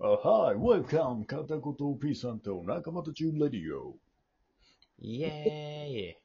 [0.00, 1.26] はい、Welcome!
[1.26, 3.96] 片言 P さんと仲間たちレディオ。
[5.00, 6.16] イエーイ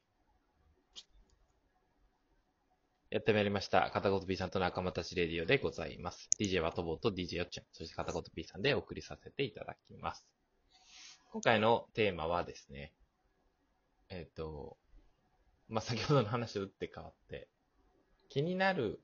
[3.09, 3.89] やってまいりました。
[3.89, 6.29] 片言 P さんと仲間たちレディオでございます。
[6.39, 10.23] DJ ワトボと DJ よっちゃん、そして片言 P さんでお送りさせていただきます。
[11.31, 12.93] 今回のテーマはですね、
[14.09, 14.77] えっ、と、
[15.67, 17.47] まあ、先ほどの話を打って変わって、
[18.29, 19.01] 気になる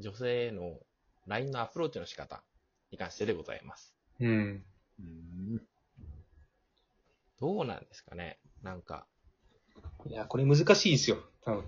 [0.00, 0.80] 女性の
[1.26, 2.42] LINE のアプローチの仕方
[2.90, 3.94] に関してでございます。
[4.20, 4.64] うん。
[4.98, 5.62] うん
[7.38, 8.38] どうなんですかね？
[8.62, 9.06] なんか、
[10.06, 11.18] いや、これ難しいですよ。
[11.44, 11.64] 多分。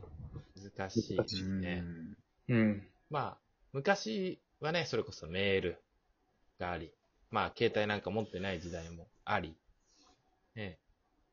[0.77, 1.85] 難しいですね。
[2.49, 2.89] うん。
[3.11, 3.39] まあ、
[3.75, 5.79] 昔はね、それこそメール
[6.59, 6.91] があり、
[7.31, 9.59] まあ、携帯なんか持ってない時代もあり、
[10.55, 10.79] ね。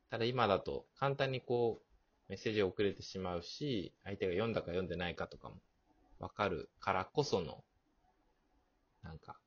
[0.09, 1.85] ただ今だと簡単にこう、
[2.29, 5.55] メッセージを送れてしまうし、相手が読んだか読んでないかとかも
[6.19, 7.63] わかるからこその、
[9.01, 9.37] なんか、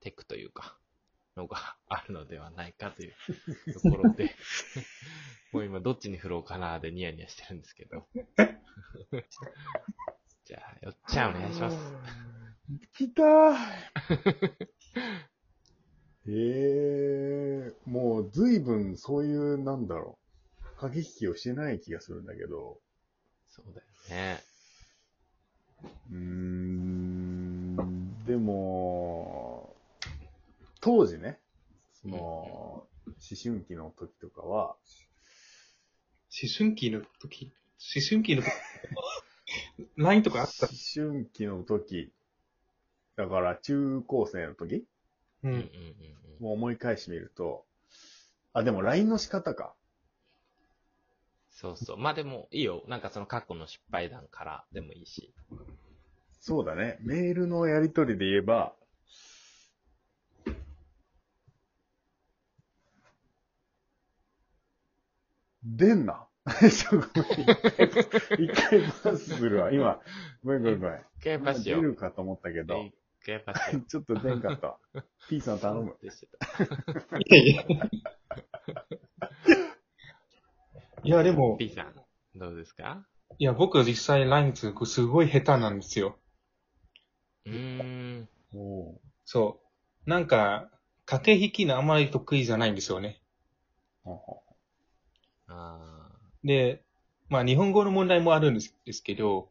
[0.00, 0.78] テクというか、
[1.38, 3.12] のがあるのではないかという
[3.72, 4.34] ところで、
[5.52, 8.08] もう今どっちに振ろうかなでニヤニヤしてるんですけど。
[10.44, 11.76] じゃあ、よっちゃんお願いします。
[12.94, 13.56] 来たー
[16.26, 20.18] え えー、もう随分そういう、なんだろ
[20.60, 22.80] う、駆け引きをしてない気がするんだけど、
[23.48, 24.42] そうだよね。
[26.10, 27.76] うーん、
[28.24, 29.07] でも、
[30.88, 31.38] 当時ね、
[32.00, 32.86] その、思
[33.42, 37.52] 春期の時とかは、思春期の時、
[37.94, 38.50] 思春期の時、
[39.96, 40.66] LINE とかあった？
[40.66, 42.10] 思春期の時、
[43.16, 44.86] だから中高生の時？
[45.44, 45.64] ううんうんうんん。
[46.40, 47.66] もう思い返してみると、
[48.54, 49.74] あ、でも LINE の仕方か。
[51.50, 51.96] そうそう。
[51.98, 52.82] まあでもいいよ。
[52.88, 55.34] なんかその過去の失敗談からでもいいし。
[56.40, 56.96] そうだね。
[57.02, 58.72] メールのやりとりで言えば、
[65.76, 66.26] 出んな。
[66.60, 67.06] ちょご
[67.36, 69.70] めん一回パスするわ。
[69.72, 70.00] 今、
[70.42, 71.00] ごめんごめんごめん。
[71.20, 71.82] 一回パス出よ。
[71.82, 72.94] るかと思ったけど一、
[73.26, 73.80] 回パスよ。
[73.88, 74.78] ちょっと出んかったわ。
[75.28, 75.96] P さん頼む。
[76.02, 76.06] い
[77.34, 77.64] やいや。
[81.04, 81.94] いや、でも、P さん、
[82.34, 83.06] どうですか？
[83.38, 86.18] いや、僕は実際 LINE すごい下手なんですよ。
[87.44, 88.28] うーん。
[89.24, 89.60] そ
[90.06, 90.10] う。
[90.10, 90.70] なんか、
[91.04, 93.22] 駆け引きのあまり得意じゃないんですよね。
[94.02, 94.47] ほうほあ
[96.44, 96.82] で、
[97.28, 99.50] まあ日本語の問題もあるんですですけど、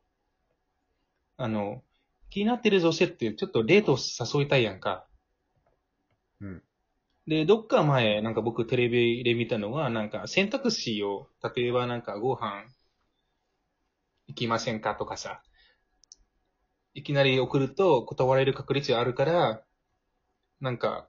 [1.37, 1.83] あの、
[2.29, 5.07] 気になってる女性ってちょっとデートを誘いたいやんか。
[6.41, 6.63] うん。
[7.27, 12.65] で、どっか前、なんか僕テレビで見たのは、なんか選択肢を、例えばなんかご飯
[14.27, 15.41] 行きませんかとかさ、
[16.93, 19.63] いきなり送ると断られる確率があるから、
[20.59, 21.07] なんか、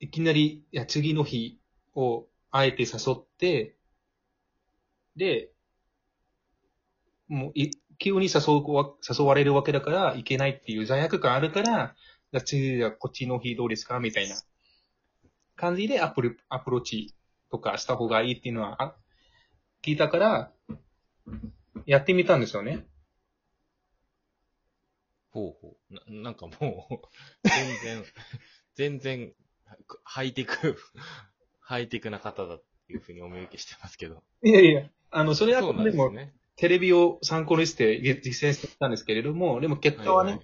[0.00, 1.60] いきなり、いや、次の日
[1.94, 3.76] をあえて誘って、
[5.16, 5.50] で、
[7.28, 11.94] もうい、急に誘うわ、誘われるわけだから、いけないっていう罪悪感あるから、
[12.32, 14.00] じゃあ次じゃあこっちの日どうですか？
[14.00, 14.36] みたいな
[15.56, 17.14] 感じでアプリ、アプローチ
[17.50, 18.96] とかした方がいいっていうのは、
[19.82, 20.52] 聞いたから、
[21.86, 22.86] やってみたんですよね。
[25.30, 25.94] ほうほう。
[26.12, 27.08] ななんかもう、
[27.44, 28.04] 全然、
[28.74, 29.34] 全然、
[30.04, 30.76] ハイテク、
[31.68, 34.22] ハイテクな方だっていうふうにお見受けしてますけど。
[34.42, 36.32] いやいや、あの、それはそうなんでも、ですね。
[36.56, 40.40] テレビを参考にして実践してたんですけれども、でも結果はね、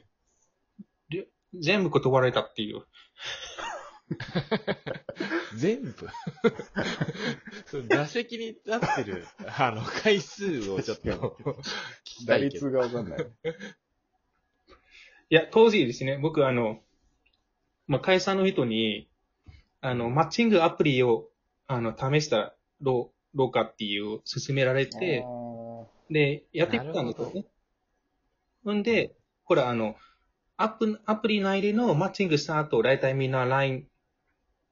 [1.10, 1.24] いい
[1.58, 2.82] 全部断られたっていう。
[5.56, 5.94] 全部？
[7.64, 9.26] その打席に立ってる、
[9.58, 11.62] あの、回数をちょっと聞
[12.04, 12.68] きた打いけど。
[12.68, 13.18] 率がわかんない。
[15.30, 16.82] いや、当時ですね、僕あの、
[17.86, 19.08] まあ、会社の人に、
[19.84, 21.28] あの、マッチングアプリを、
[21.66, 25.22] あの、試したろう、ろうかっていう、勧められて、
[26.08, 27.44] で、やってみたんですよね。
[28.64, 29.96] ほんで、ほら、あの、
[30.56, 33.86] アプアプリ内でのマッチングした後、だいたいみんな LINE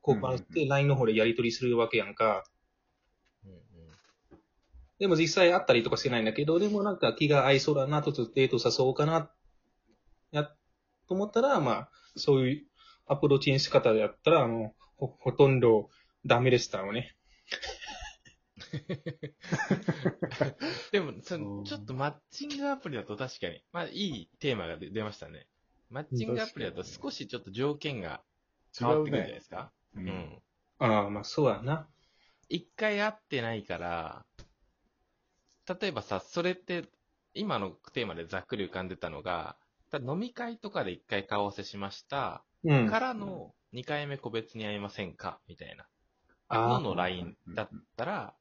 [0.02, 2.44] 交換しうんて、LINE の方でやり取りするわけやんか。
[4.98, 9.31] でも実際会ったりとかしてないんだけど、でもなんか気が合いそうだな、とデート誘おうかな、
[10.31, 10.54] や、と
[11.08, 12.66] 思ったら、まあ、そういう
[13.06, 14.72] アプローチの仕方でやったら、あの、
[15.02, 15.88] ほ、ほとんど
[16.25, 17.16] ダメでしたよね。
[20.93, 25.46] でも、そうんの、ちょっとマッチングアプリだと確かに、まあ、いいテーマが出出ましたね。
[25.90, 28.22] マッチングアプリだと少しちょっと条件が
[28.78, 29.72] 変わってくるんじゃないですか。
[29.96, 30.43] ううんん。
[30.78, 31.88] ああ、まあそうやな。
[32.49, 34.25] 一回会ってないから、
[35.81, 36.84] 例えばさ、それって、
[37.34, 39.56] 今のテーマでざっくり浮かんでたのが、
[40.00, 42.87] 飲み会とかで一回顔合わせしました、うん。
[42.87, 45.40] からの2回目個別に会いませんか？
[45.48, 45.86] みたいな。
[46.48, 48.34] あのの LINE だったら、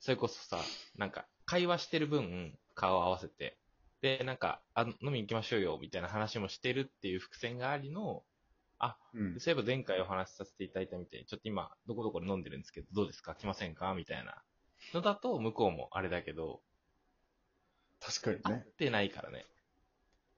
[0.00, 0.58] それこそさ、
[0.96, 3.58] なんか、会話してる分、顔合わせて、
[4.02, 8.24] で、なんか、あ飲みに行きましょうよ、みたいな話もしてるっていう伏線がありの、
[9.14, 9.40] うん。
[9.40, 13.34] そういえば前回お話しさせていただいたみたいに、ちょっと今、どこどこで飲んでるんですけど、どうですか？
[13.34, 13.94] 来ませんか？
[13.94, 14.42] みたいな
[14.94, 16.60] のだと、向こうもあれだけど、
[18.00, 18.66] 会っ確かにね。
[18.78, 19.44] てないからね。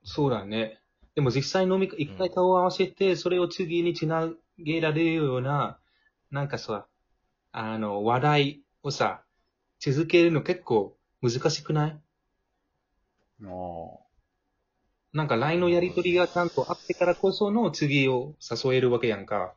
[0.05, 0.81] そうだね。
[1.19, 5.81] でも実際飲み、一回顔を合わせて、それを次につなげられるような、
[6.31, 6.87] なんかさ、
[7.51, 9.25] あの、話題をさ、
[9.81, 12.01] 続けるの結構難しくない？
[13.43, 13.49] ああ。
[15.13, 19.55] なんか LINE のやりとりがちゃんとあってからこその次を誘えるわけやんか。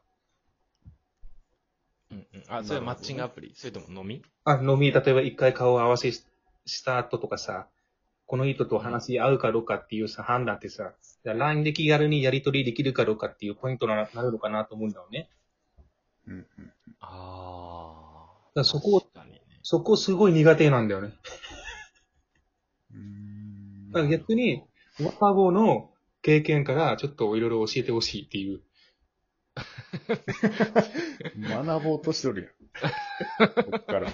[2.10, 2.44] うんうん。
[2.48, 3.54] あ、それはマッチングアプリ？
[3.54, 4.24] それとも飲み？
[4.46, 6.26] あ、飲み、例えば一回顔を合わせし
[6.66, 7.68] した後とかさ、
[8.32, 10.94] この人と話し合うかどうかっていうさ、判断ってさ、
[11.26, 15.30] じゃあ LINE で気軽にやりとりできるかどうかっていうポイントにななるのかなと思うんだよね。
[16.28, 16.74] うんうん。
[17.02, 18.64] ああ。
[18.64, 19.42] そこね。
[19.64, 21.12] そこすごい苦手なんだよね。
[22.94, 24.64] うーんだから逆に、
[25.04, 25.90] 若子の
[26.22, 28.62] 経験からちょっといろいろ教えてほしいっていう。
[31.38, 32.52] 学ぼうとしとるやん。
[33.72, 34.10] こっから。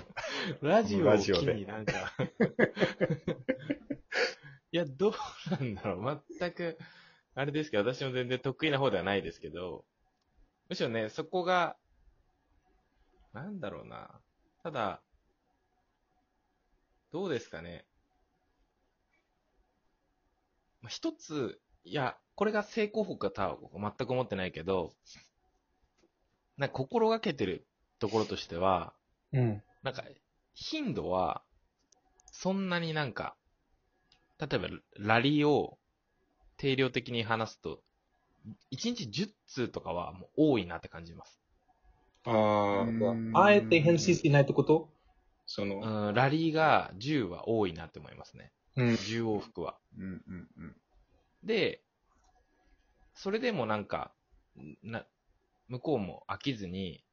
[0.64, 1.94] ラジオを機ラジオでになんか。
[4.78, 5.14] いや、どう
[5.50, 6.24] なんだろう。
[6.40, 6.78] 全く、
[7.34, 9.86] あれですけど、私も全然得意な方ではないですけど、
[10.70, 11.76] むしろね、そこが、
[13.34, 14.22] なんだろうな。
[14.62, 15.02] ただ、
[17.12, 17.88] どうですかね。
[20.82, 24.94] まあ一つ、いや、これが成功法かとは全く思ってないけど、
[26.56, 27.66] なんか心がけてる
[27.98, 28.94] ところとしては、
[29.34, 29.64] うん。
[29.82, 30.04] なんか、
[30.54, 31.42] 頻度は、
[32.32, 33.37] そんなになんか、
[34.40, 34.68] 例えば、
[34.98, 35.78] ラリーを
[36.58, 37.82] 定量的に話すと、
[38.72, 41.42] 1日10通とかはもう多いなって感じます。
[42.26, 42.86] あ
[43.34, 44.90] あ、あえて返信しないってこと？
[45.46, 48.52] その、うん、ラリーが10は多いなって思いますね。
[48.76, 48.96] うん。
[48.96, 49.78] 10往復は。
[49.98, 50.76] うんうんうん。
[51.44, 51.82] で、
[53.16, 54.12] それでもなんか、
[54.84, 55.06] な、
[55.68, 57.04] 向こうも飽きずに、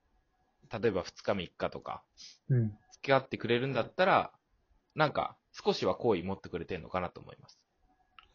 [0.71, 2.03] 例えば2日3日とか、
[2.49, 2.69] うん。
[2.93, 4.33] 付き合ってくれるんだったら、
[4.95, 7.59] なんか、少しは好意持ってくれてんのかなと思います。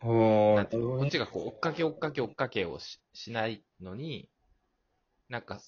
[0.02, 0.90] ああ、なんていうの？
[0.96, 4.30] こっねちがこう、追っかけ追っかけ追っかけをししないのに、
[5.28, 5.60] なんか、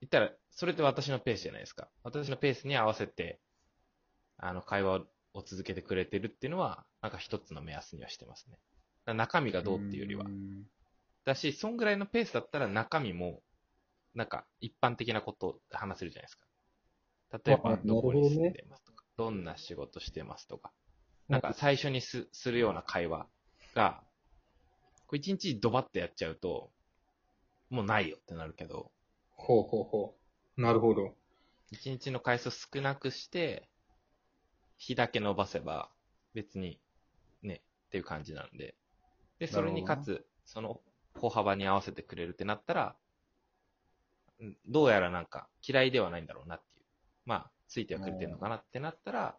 [0.00, 1.88] 言ったら、それって私のペースじゃないですか。
[2.04, 3.40] 私のペースに合わせて、
[4.36, 5.02] あの、会話
[5.34, 9.14] を続けてくれてるっていうのは、なんか一つの目安にはしてますね。
[9.14, 10.26] 中身がどうっていうよりは
[11.24, 13.42] だし、そんぐらいのペースだったら中身も、
[14.14, 16.46] なんか一般的なことを話せるじゃないですか。
[17.44, 18.87] 例えば、どこに住んでます
[19.18, 20.72] どんな仕事してますとか、
[21.28, 23.26] なんか最初にすするような会話
[23.74, 24.00] が、
[25.08, 26.70] こう一日ドバッとやっちゃうと、
[27.68, 28.92] もうないよってなるけど、
[29.30, 30.14] ほうほうほ
[30.56, 30.60] う。
[30.60, 31.14] なるほど。
[31.72, 33.68] 一日の回数少なくして、
[34.76, 35.90] 日だけ伸ばせば、
[36.32, 36.80] 別に、
[37.42, 38.76] ね、っていう感じなんで。
[39.40, 40.80] で、それにかなつ、その
[41.14, 42.96] 歩幅に合わせてくれるってなったら、
[44.40, 46.86] うんどうやらなんか嫌いではないんだろうなっていう。
[47.26, 49.36] まあ、ついてはくれてるのかなってなったら、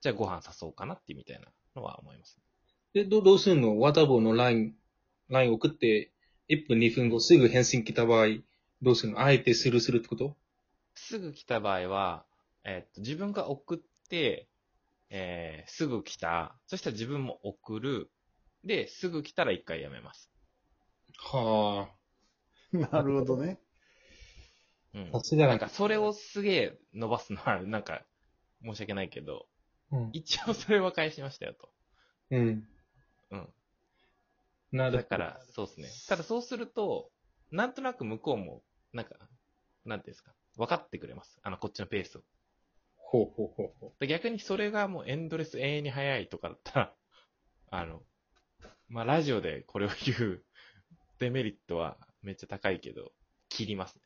[0.00, 2.38] じゃあご飯誘おうかなってみたいなのは思います。
[2.92, 3.78] で、どどうすんの？
[3.80, 4.74] ワタボの LINE、
[5.28, 6.12] LINE 送って、
[6.48, 8.26] 1分2分後すぐ返信来た場合、
[8.82, 9.20] どうするの？
[9.20, 10.36] あえてスルーするってこと？
[10.94, 12.24] すぐ来た場合は、
[12.64, 14.48] えっと、自分が送って、
[15.10, 16.56] えー、すぐ来た。
[16.66, 18.10] そしたら自分も送る。
[18.64, 20.30] で、すぐ来たら一回やめます。
[21.18, 21.88] は
[22.72, 23.60] なるほどね。
[24.96, 25.20] うんあ。
[25.20, 25.24] さ。
[25.24, 28.02] すがなんか、なんか、それをすげえ伸ばすのは、なんか、
[28.64, 29.46] 申し訳ないけど、
[29.92, 30.10] うん。
[30.12, 31.70] 一応それは返しましたよと。
[32.30, 32.68] うん。
[33.30, 33.48] うん。
[34.72, 35.02] なるほど。
[35.02, 35.88] だから、そうですね。
[36.08, 37.10] ただそうすると、
[37.52, 38.62] なんとなく向こうも、
[38.92, 39.14] なんか、
[39.84, 41.38] なんていうんですか、分かってくれます。
[41.42, 42.22] あの、こっちのペースを。
[42.96, 46.94] ほうほうほうほで逆にそれがもうエンドレス永遠に早いとかだったら、
[47.70, 48.02] あの、
[48.88, 50.44] まあ、ラジオでこれを言う
[51.18, 53.12] デメリットはめっちゃ高いけど、
[53.48, 54.02] 切りますね。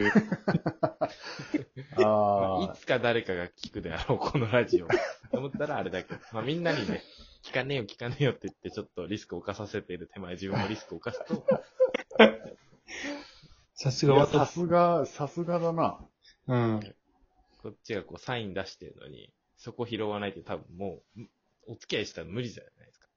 [1.96, 4.88] ああいつか誰かが聞くであろう、 このラジオ。
[4.88, 7.02] と思ったらあれだけど、まあみんなにね、
[7.42, 11.46] 聞かねえよ聞かねえよって言ってちょっとリスクを犯させている手前、自分も リスクを犯すと、
[13.74, 15.98] さすがワタすが、さすがだな。
[16.46, 16.54] ボ。
[16.54, 16.80] うん。
[17.62, 21.20] こっちがこうサイン出してるのに、そこ拾わないと多分もう、
[21.68, 23.08] お付き合いしたら無理じゃないですか。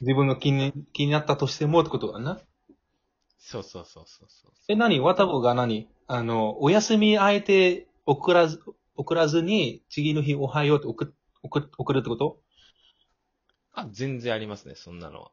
[0.00, 2.40] 自分が気に気になったとしてもってことだな。
[3.44, 4.52] そうそうそうそうそう。
[4.68, 5.00] え、何？
[5.00, 5.88] ワタボが何？
[6.06, 8.62] あの、お休みあえて送らず、
[8.94, 12.40] 送らずに、次の日おはようって送送送るってこと？
[13.72, 15.30] あ、全然ありますね、そんなのは。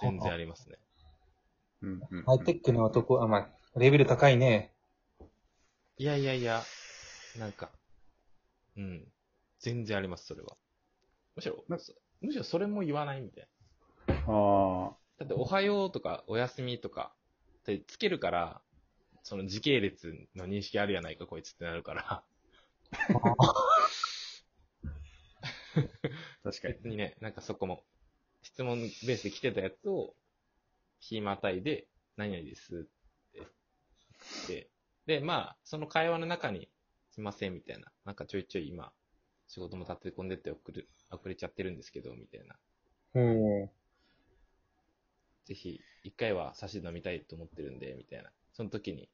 [0.00, 0.78] 全然ありますね。
[1.82, 3.48] うんうんハイテックの男、あ、まあ、
[3.78, 4.72] レベル高いね。
[5.98, 6.62] いやいやいや、
[7.38, 7.70] なんか、
[8.76, 9.04] うん。
[9.60, 10.56] 全然あります、それは。
[11.36, 11.78] むしろな、
[12.22, 13.48] むしろそれも言わないみたい
[14.08, 14.14] な。
[14.26, 14.96] ああ。
[15.18, 17.14] だって、おはようとか、おやすみとか、
[17.72, 18.60] ってつけるから、
[19.22, 22.22] その時系列の認識あるやないか、こいつってなるから。
[26.44, 26.74] 確かに。
[26.74, 27.82] 別にね、なんかそこも、
[28.42, 30.14] 質問ベースで来てたやつを、
[31.00, 32.86] 日またいで、何々です
[34.44, 34.70] って
[35.06, 36.68] で、まあ、その会話の中に、
[37.10, 37.90] すいません、みたいな。
[38.04, 38.92] なんかちょいちょい今、
[39.46, 42.56] 仕事も立て込んでって送る、遅れちゃってるんですけど、みたいな。
[43.14, 43.20] う
[43.64, 43.70] ん。
[45.46, 48.30] ぜひ、一回は差し飲みたいと思ってるんで、みたいな。
[48.52, 49.08] その時に、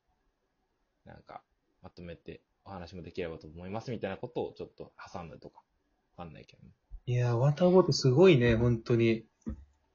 [1.07, 1.41] なんか、
[1.83, 5.63] まとめてお話もできればと思います、みたいなことをちょっと挟むとか。
[6.17, 6.75] わかんないけどね。
[7.07, 9.25] いや、ワタボってすごいね、本当に。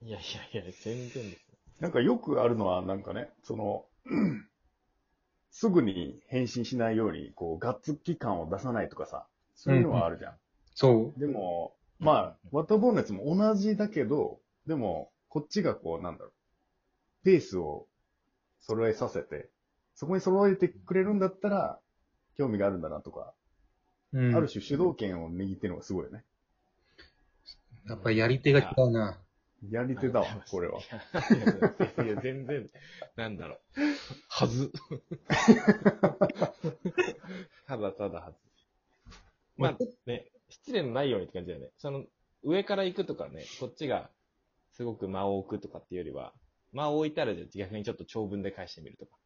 [0.02, 0.22] いやい
[0.54, 1.46] やいや、全然です。
[1.82, 3.86] なんかよくあるのは、なんかね、その、
[5.52, 10.34] すぐに返信しないように、こう、ガッツ期間を出さないとかさ、そういうのはあるじゃん。
[10.74, 16.34] そでも、まあ、ワタボーネツも同じだけど、でも、こっちがこう、なんだろう、
[17.26, 17.88] ペースを
[18.62, 19.50] 揃えさせて、
[19.96, 21.80] そこに揃えてくれるんだったら、
[22.38, 23.34] 興味があるんだなとか、
[24.14, 24.20] う。
[24.20, 24.36] うん。
[24.36, 26.24] ある種主導権を握ってるのがすごいよね。
[27.88, 29.18] やっぱりやり手が違うな。
[29.72, 30.80] やり手だわ、これは。。
[32.04, 32.70] いや、全然、
[33.16, 33.60] なんだろう。
[34.30, 34.72] はず。
[37.68, 38.38] ただただはず。
[39.58, 41.72] まあね、失礼のないようにって感じだよね。
[41.80, 42.04] その、
[42.44, 44.12] 上から行くとかね、こっちが、
[44.74, 46.34] すごく間を置くとかっていうよりは、
[46.76, 49.18] 間を置いたら逆にちょっと長文で返してみるとか。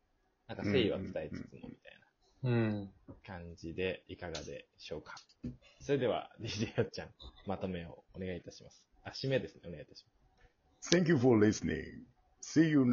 [0.47, 1.99] なんか誠意は伝えつつもみたい
[2.43, 2.89] うん。
[3.07, 5.15] な感じでいかがでしょうか。
[5.81, 7.09] それでは、DJ やっちゃん、
[7.45, 8.85] まとめをお願いいたします。
[9.03, 10.11] あ、締めですね、お願いいたしま
[10.81, 10.95] す。
[10.95, 12.05] Thank you for listening.
[12.41, 12.83] See you